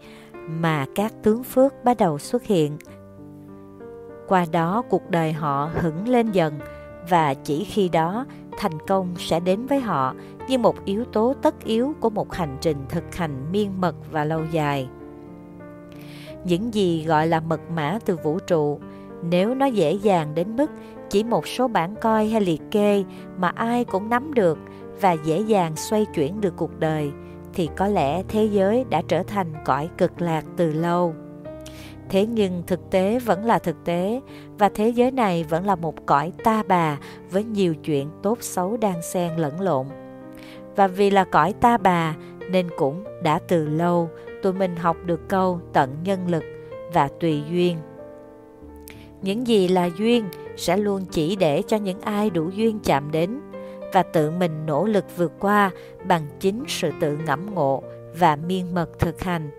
mà 0.48 0.86
các 0.96 1.14
tướng 1.24 1.44
phước 1.44 1.74
bắt 1.84 1.98
đầu 1.98 2.20
xuất 2.20 2.44
hiện. 2.44 2.78
Qua 4.28 4.46
đó 4.52 4.84
cuộc 4.90 5.10
đời 5.10 5.34
họ 5.34 5.70
hững 5.74 6.08
lên 6.08 6.32
dần, 6.32 6.54
và 7.10 7.34
chỉ 7.34 7.64
khi 7.64 7.90
đó 7.90 8.26
thành 8.58 8.80
công 8.88 9.14
sẽ 9.18 9.40
đến 9.40 9.66
với 9.66 9.80
họ 9.80 10.16
như 10.50 10.58
một 10.58 10.86
yếu 10.86 11.06
tố 11.06 11.34
tất 11.42 11.64
yếu 11.64 11.94
của 12.00 12.10
một 12.10 12.34
hành 12.34 12.58
trình 12.62 12.78
thực 12.90 13.16
hành 13.16 13.52
miên 13.52 13.82
mật 13.82 13.96
và 14.12 14.26
lâu 14.26 14.42
dài 14.52 14.90
những 16.46 16.74
gì 16.74 17.06
gọi 17.06 17.28
là 17.28 17.40
mật 17.40 17.62
mã 17.76 18.00
từ 18.06 18.18
vũ 18.24 18.40
trụ 18.40 18.80
nếu 19.24 19.56
nó 19.56 19.66
dễ 19.66 19.92
dàng 19.92 20.36
đến 20.36 20.56
mức 20.56 20.72
chỉ 21.14 21.24
một 21.24 21.48
số 21.48 21.68
bản 21.68 21.96
coi 22.02 22.28
hay 22.28 22.42
liệt 22.42 22.62
kê 22.72 23.04
mà 23.38 23.52
ai 23.56 23.86
cũng 23.86 24.10
nắm 24.10 24.34
được 24.34 24.60
và 25.02 25.12
dễ 25.12 25.40
dàng 25.40 25.76
xoay 25.76 26.06
chuyển 26.06 26.42
được 26.42 26.54
cuộc 26.58 26.80
đời, 26.80 27.12
thì 27.54 27.70
có 27.76 27.88
lẽ 27.88 28.24
thế 28.28 28.46
giới 28.46 28.86
đã 28.90 29.02
trở 29.08 29.24
thành 29.24 29.54
cõi 29.66 29.90
cực 29.98 30.22
lạc 30.22 30.46
từ 30.58 30.74
lâu 30.74 31.14
thế 32.10 32.26
nhưng 32.26 32.64
thực 32.68 32.92
tế 32.92 33.20
vẫn 33.20 33.46
là 33.46 33.60
thực 33.60 33.86
tế, 33.86 34.22
và 34.58 34.70
thế 34.70 34.90
giới 34.90 35.12
này 35.12 35.44
vẫn 35.44 35.66
là 35.66 35.76
một 35.76 36.06
cõi 36.06 36.32
ta 36.44 36.64
bà 36.68 36.98
với 37.32 37.44
nhiều 37.44 37.76
chuyện 37.76 38.10
tốt 38.24 38.38
xấu 38.42 38.78
đang 38.78 39.02
xen 39.02 39.36
lẫn 39.36 39.62
lộn 39.62 39.86
và 40.76 40.88
vì 40.88 41.10
là 41.10 41.24
cõi 41.24 41.54
ta 41.54 41.78
bà 41.78 42.16
nên 42.52 42.70
cũng 42.78 43.04
đã 43.24 43.40
từ 43.48 43.68
lâu 43.68 44.10
tụi 44.44 44.54
mình 44.54 44.76
học 44.76 44.98
được 45.06 45.30
câu 45.30 45.60
tận 45.74 45.96
nhân 46.04 46.20
lực 46.28 46.44
và 46.94 47.10
tùy 47.20 47.44
duyên. 47.52 47.78
Những 49.22 49.48
gì 49.48 49.68
là 49.68 49.90
duyên 49.98 50.26
sẽ 50.58 50.78
luôn 50.78 51.06
chỉ 51.12 51.36
để 51.36 51.62
cho 51.68 51.78
những 51.78 52.02
ai 52.02 52.30
đủ 52.30 52.50
duyên 52.50 52.80
chạm 52.84 53.12
đến 53.12 53.40
và 53.94 54.04
tự 54.04 54.32
mình 54.32 54.66
nỗ 54.66 54.86
lực 54.86 55.18
vượt 55.18 55.32
qua 55.40 55.72
bằng 56.08 56.26
chính 56.40 56.64
sự 56.68 56.92
tự 57.00 57.18
ngẫm 57.26 57.56
ngộ 57.56 57.84
và 58.20 58.36
miên 58.36 58.74
mật 58.74 59.00
thực 59.00 59.22
hành. 59.22 59.50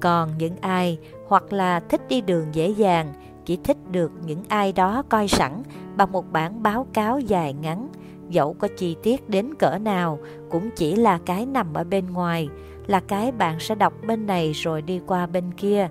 Còn 0.00 0.30
những 0.38 0.56
ai 0.60 0.98
hoặc 1.26 1.52
là 1.52 1.80
thích 1.80 2.00
đi 2.08 2.20
đường 2.20 2.46
dễ 2.52 2.68
dàng, 2.68 3.12
chỉ 3.44 3.58
thích 3.64 3.76
được 3.90 4.12
những 4.26 4.42
ai 4.48 4.72
đó 4.72 5.02
coi 5.08 5.28
sẵn 5.28 5.62
bằng 5.96 6.12
một 6.12 6.32
bản 6.32 6.62
báo 6.62 6.86
cáo 6.92 7.20
dài 7.20 7.52
ngắn, 7.52 7.88
dẫu 8.28 8.52
có 8.58 8.68
chi 8.76 8.96
tiết 9.02 9.28
đến 9.28 9.54
cỡ 9.54 9.78
nào 9.78 10.18
cũng 10.50 10.70
chỉ 10.76 10.96
là 10.96 11.18
cái 11.26 11.46
nằm 11.46 11.74
ở 11.74 11.84
bên 11.84 12.10
ngoài, 12.12 12.48
là 12.86 13.00
cái 13.00 13.32
bạn 13.32 13.60
sẽ 13.60 13.74
đọc 13.74 13.92
bên 14.06 14.26
này 14.26 14.52
rồi 14.52 14.82
đi 14.82 15.00
qua 15.06 15.26
bên 15.26 15.52
kia, 15.56 15.88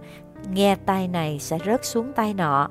nghe 0.53 0.75
tay 0.75 1.07
này 1.07 1.39
sẽ 1.39 1.57
rớt 1.65 1.86
xuống 1.86 2.13
tay 2.13 2.34
nọ, 2.34 2.69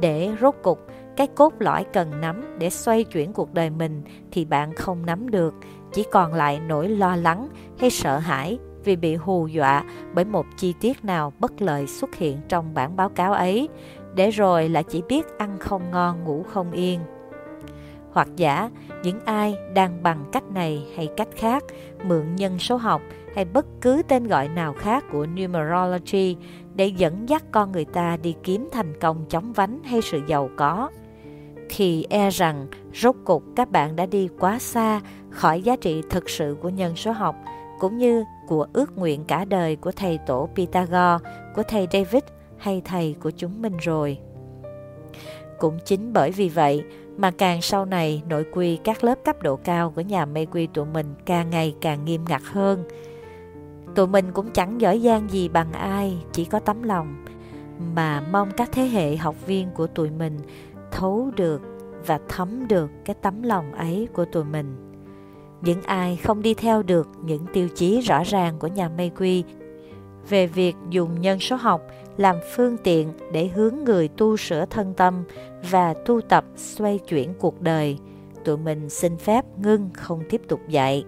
để 0.00 0.30
rốt 0.40 0.54
cục 0.62 0.86
cái 1.18 1.26
cốt 1.26 1.52
lõi 1.58 1.84
cần 1.84 2.20
nắm 2.20 2.58
để 2.58 2.70
xoay 2.70 3.04
chuyển 3.04 3.32
cuộc 3.32 3.54
đời 3.54 3.70
mình 3.70 4.02
thì 4.30 4.44
bạn 4.44 4.74
không 4.74 5.06
nắm 5.06 5.30
được, 5.30 5.54
chỉ 5.92 6.04
còn 6.12 6.34
lại 6.34 6.60
nỗi 6.68 6.88
lo 6.88 7.16
lắng 7.16 7.48
hay 7.78 7.90
sợ 7.90 8.18
hãi 8.18 8.58
vì 8.84 8.96
bị 8.96 9.14
hù 9.14 9.46
dọa 9.46 9.84
bởi 10.14 10.24
một 10.24 10.46
chi 10.56 10.74
tiết 10.80 11.04
nào 11.04 11.32
bất 11.38 11.62
lợi 11.62 11.86
xuất 11.86 12.14
hiện 12.14 12.40
trong 12.48 12.74
bản 12.74 12.96
báo 12.96 13.08
cáo 13.08 13.32
ấy, 13.32 13.68
để 14.14 14.30
rồi 14.30 14.68
là 14.68 14.82
chỉ 14.82 15.02
biết 15.08 15.26
ăn 15.38 15.58
không 15.58 15.90
ngon 15.90 16.24
ngủ 16.24 16.42
không 16.42 16.72
yên. 16.72 17.00
Hoặc 18.12 18.28
giả, 18.36 18.70
những 19.02 19.20
ai 19.24 19.54
đang 19.74 20.02
bằng 20.02 20.24
cách 20.32 20.44
này 20.54 20.86
hay 20.96 21.08
cách 21.16 21.28
khác 21.36 21.64
mượn 22.04 22.36
nhân 22.36 22.58
số 22.58 22.76
học 22.76 23.02
hay 23.34 23.44
bất 23.44 23.66
cứ 23.80 24.02
tên 24.08 24.26
gọi 24.26 24.48
nào 24.48 24.72
khác 24.72 25.04
của 25.12 25.26
numerology 25.26 26.36
để 26.74 26.86
dẫn 26.86 27.28
dắt 27.28 27.44
con 27.50 27.72
người 27.72 27.84
ta 27.84 28.16
đi 28.22 28.34
kiếm 28.42 28.68
thành 28.72 29.00
công 29.00 29.24
chóng 29.28 29.52
vánh 29.52 29.82
hay 29.84 30.02
sự 30.02 30.20
giàu 30.26 30.50
có 30.56 30.90
thì 31.68 32.06
e 32.10 32.30
rằng 32.30 32.66
rốt 32.94 33.16
cục 33.24 33.42
các 33.56 33.70
bạn 33.70 33.96
đã 33.96 34.06
đi 34.06 34.28
quá 34.38 34.58
xa 34.58 35.00
khỏi 35.30 35.62
giá 35.62 35.76
trị 35.76 36.02
thực 36.10 36.30
sự 36.30 36.56
của 36.62 36.68
nhân 36.68 36.96
số 36.96 37.12
học 37.12 37.36
cũng 37.78 37.98
như 37.98 38.24
của 38.46 38.66
ước 38.72 38.98
nguyện 38.98 39.24
cả 39.24 39.44
đời 39.44 39.76
của 39.76 39.92
thầy 39.92 40.18
tổ 40.26 40.48
Pythagore, 40.54 41.30
của 41.54 41.62
thầy 41.62 41.88
David 41.92 42.22
hay 42.56 42.82
thầy 42.84 43.16
của 43.20 43.30
chúng 43.30 43.62
mình 43.62 43.76
rồi. 43.76 44.18
Cũng 45.58 45.78
chính 45.84 46.12
bởi 46.12 46.30
vì 46.30 46.48
vậy 46.48 46.84
mà 47.16 47.30
càng 47.30 47.62
sau 47.62 47.84
này 47.84 48.22
nội 48.28 48.44
quy 48.52 48.76
các 48.76 49.04
lớp 49.04 49.18
cấp 49.24 49.42
độ 49.42 49.56
cao 49.56 49.90
của 49.90 50.00
nhà 50.00 50.24
mê 50.24 50.46
quy 50.46 50.66
tụi 50.66 50.86
mình 50.86 51.14
càng 51.26 51.50
ngày 51.50 51.74
càng 51.80 52.04
nghiêm 52.04 52.24
ngặt 52.28 52.42
hơn– 52.42 52.84
Tụi 53.94 54.06
mình 54.06 54.32
cũng 54.32 54.50
chẳng 54.50 54.80
giỏi 54.80 55.00
giang 55.04 55.30
gì 55.30 55.48
bằng 55.48 55.72
ai, 55.72 56.18
chỉ 56.32 56.44
có 56.44 56.58
tấm 56.60 56.82
lòng 56.82 57.24
mà 57.94 58.20
mong 58.32 58.50
các 58.56 58.68
thế 58.72 58.82
hệ 58.82 59.16
học 59.16 59.46
viên 59.46 59.68
của 59.74 59.86
tụi 59.86 60.10
mình 60.10 60.38
thấu 60.90 61.30
được 61.36 61.62
và 62.06 62.20
thấm 62.28 62.68
được 62.68 62.90
cái 63.04 63.16
tấm 63.22 63.42
lòng 63.42 63.72
ấy 63.72 64.08
của 64.12 64.24
tụi 64.24 64.44
mình. 64.44 64.76
Những 65.62 65.82
ai 65.82 66.16
không 66.16 66.42
đi 66.42 66.54
theo 66.54 66.82
được 66.82 67.08
những 67.24 67.46
tiêu 67.52 67.68
chí 67.74 68.00
rõ 68.00 68.22
ràng 68.24 68.58
của 68.58 68.66
nhà 68.66 68.88
mê 68.88 69.10
quy 69.18 69.44
về 70.28 70.46
việc 70.46 70.76
dùng 70.90 71.20
nhân 71.20 71.38
số 71.38 71.56
học 71.56 71.82
làm 72.16 72.36
phương 72.56 72.76
tiện 72.84 73.12
để 73.32 73.48
hướng 73.48 73.74
người 73.84 74.08
tu 74.08 74.36
sửa 74.36 74.64
thân 74.66 74.94
tâm 74.94 75.24
và 75.70 75.94
tu 75.94 76.20
tập 76.20 76.44
xoay 76.56 76.98
chuyển 76.98 77.34
cuộc 77.38 77.60
đời, 77.60 77.98
tụi 78.44 78.56
mình 78.56 78.88
xin 78.88 79.16
phép 79.16 79.44
ngưng 79.56 79.90
không 79.94 80.22
tiếp 80.30 80.42
tục 80.48 80.60
dạy. 80.68 81.04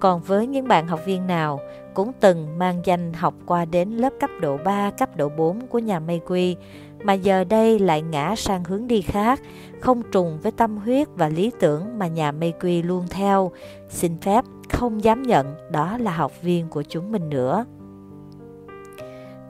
Còn 0.00 0.20
với 0.20 0.46
những 0.46 0.68
bạn 0.68 0.88
học 0.88 1.00
viên 1.06 1.26
nào 1.26 1.60
cũng 1.94 2.12
từng 2.20 2.58
mang 2.58 2.80
danh 2.84 3.12
học 3.12 3.34
qua 3.46 3.64
đến 3.64 3.90
lớp 3.90 4.12
cấp 4.20 4.30
độ 4.40 4.58
3, 4.64 4.90
cấp 4.90 5.16
độ 5.16 5.28
4 5.28 5.66
của 5.66 5.78
nhà 5.78 6.00
mây 6.00 6.20
quy, 6.26 6.56
mà 7.02 7.12
giờ 7.12 7.44
đây 7.44 7.78
lại 7.78 8.02
ngã 8.02 8.34
sang 8.36 8.64
hướng 8.64 8.86
đi 8.86 9.00
khác, 9.00 9.40
không 9.80 10.02
trùng 10.12 10.38
với 10.42 10.52
tâm 10.52 10.76
huyết 10.76 11.08
và 11.14 11.28
lý 11.28 11.50
tưởng 11.60 11.98
mà 11.98 12.06
nhà 12.06 12.32
mê 12.32 12.52
quy 12.60 12.82
luôn 12.82 13.06
theo, 13.10 13.52
xin 13.88 14.18
phép 14.18 14.44
không 14.70 15.04
dám 15.04 15.22
nhận 15.22 15.54
đó 15.70 15.98
là 15.98 16.12
học 16.12 16.32
viên 16.42 16.68
của 16.68 16.82
chúng 16.82 17.12
mình 17.12 17.28
nữa. 17.28 17.64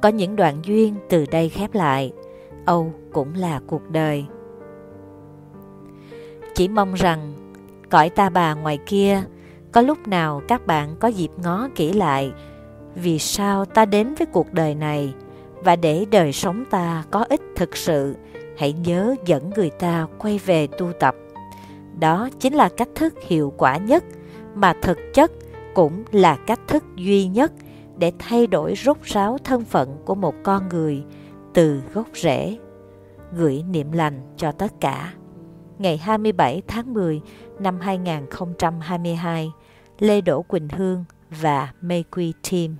Có 0.02 0.08
những 0.08 0.36
đoạn 0.36 0.56
duyên 0.64 0.94
từ 1.08 1.26
đây 1.30 1.48
khép 1.48 1.74
lại, 1.74 2.12
Âu 2.66 2.92
cũng 3.12 3.34
là 3.34 3.60
cuộc 3.66 3.90
đời. 3.90 4.26
Chỉ 6.54 6.68
mong 6.68 6.94
rằng 6.94 7.32
cõi 7.90 8.10
ta 8.10 8.28
bà 8.28 8.54
ngoài 8.54 8.78
kia 8.86 9.22
có 9.72 9.80
lúc 9.80 10.08
nào 10.08 10.42
các 10.48 10.66
bạn 10.66 10.96
có 11.00 11.08
dịp 11.08 11.30
ngó 11.36 11.68
kỹ 11.74 11.92
lại 11.92 12.32
vì 12.94 13.18
sao 13.18 13.64
ta 13.64 13.84
đến 13.84 14.14
với 14.18 14.26
cuộc 14.26 14.52
đời 14.52 14.74
này 14.74 15.14
và 15.64 15.76
để 15.76 16.04
đời 16.10 16.32
sống 16.32 16.64
ta 16.70 17.04
có 17.10 17.24
ích 17.28 17.40
thực 17.56 17.76
sự, 17.76 18.16
hãy 18.58 18.72
nhớ 18.72 19.14
dẫn 19.26 19.50
người 19.56 19.70
ta 19.70 20.06
quay 20.18 20.38
về 20.38 20.66
tu 20.66 20.92
tập. 21.00 21.14
Đó 22.00 22.28
chính 22.40 22.54
là 22.54 22.68
cách 22.76 22.88
thức 22.94 23.14
hiệu 23.26 23.52
quả 23.56 23.76
nhất, 23.76 24.04
mà 24.54 24.74
thực 24.82 24.98
chất 25.14 25.32
cũng 25.74 26.04
là 26.12 26.38
cách 26.46 26.60
thức 26.68 26.84
duy 26.96 27.26
nhất 27.26 27.52
để 27.98 28.12
thay 28.18 28.46
đổi 28.46 28.74
rốt 28.76 28.96
ráo 29.02 29.38
thân 29.44 29.64
phận 29.64 29.96
của 30.04 30.14
một 30.14 30.34
con 30.42 30.68
người 30.68 31.04
từ 31.54 31.82
gốc 31.94 32.06
rễ. 32.14 32.58
Gửi 33.32 33.64
niệm 33.70 33.92
lành 33.92 34.20
cho 34.36 34.52
tất 34.52 34.80
cả. 34.80 35.14
Ngày 35.78 35.96
27 35.96 36.62
tháng 36.68 36.94
10 36.94 37.20
năm 37.58 37.80
2022 37.80 39.52
Lê 39.98 40.20
Đỗ 40.20 40.42
Quỳnh 40.42 40.68
Hương 40.68 41.04
và 41.40 41.72
Mê 41.80 42.02
Quy 42.10 42.32
Team. 42.50 42.76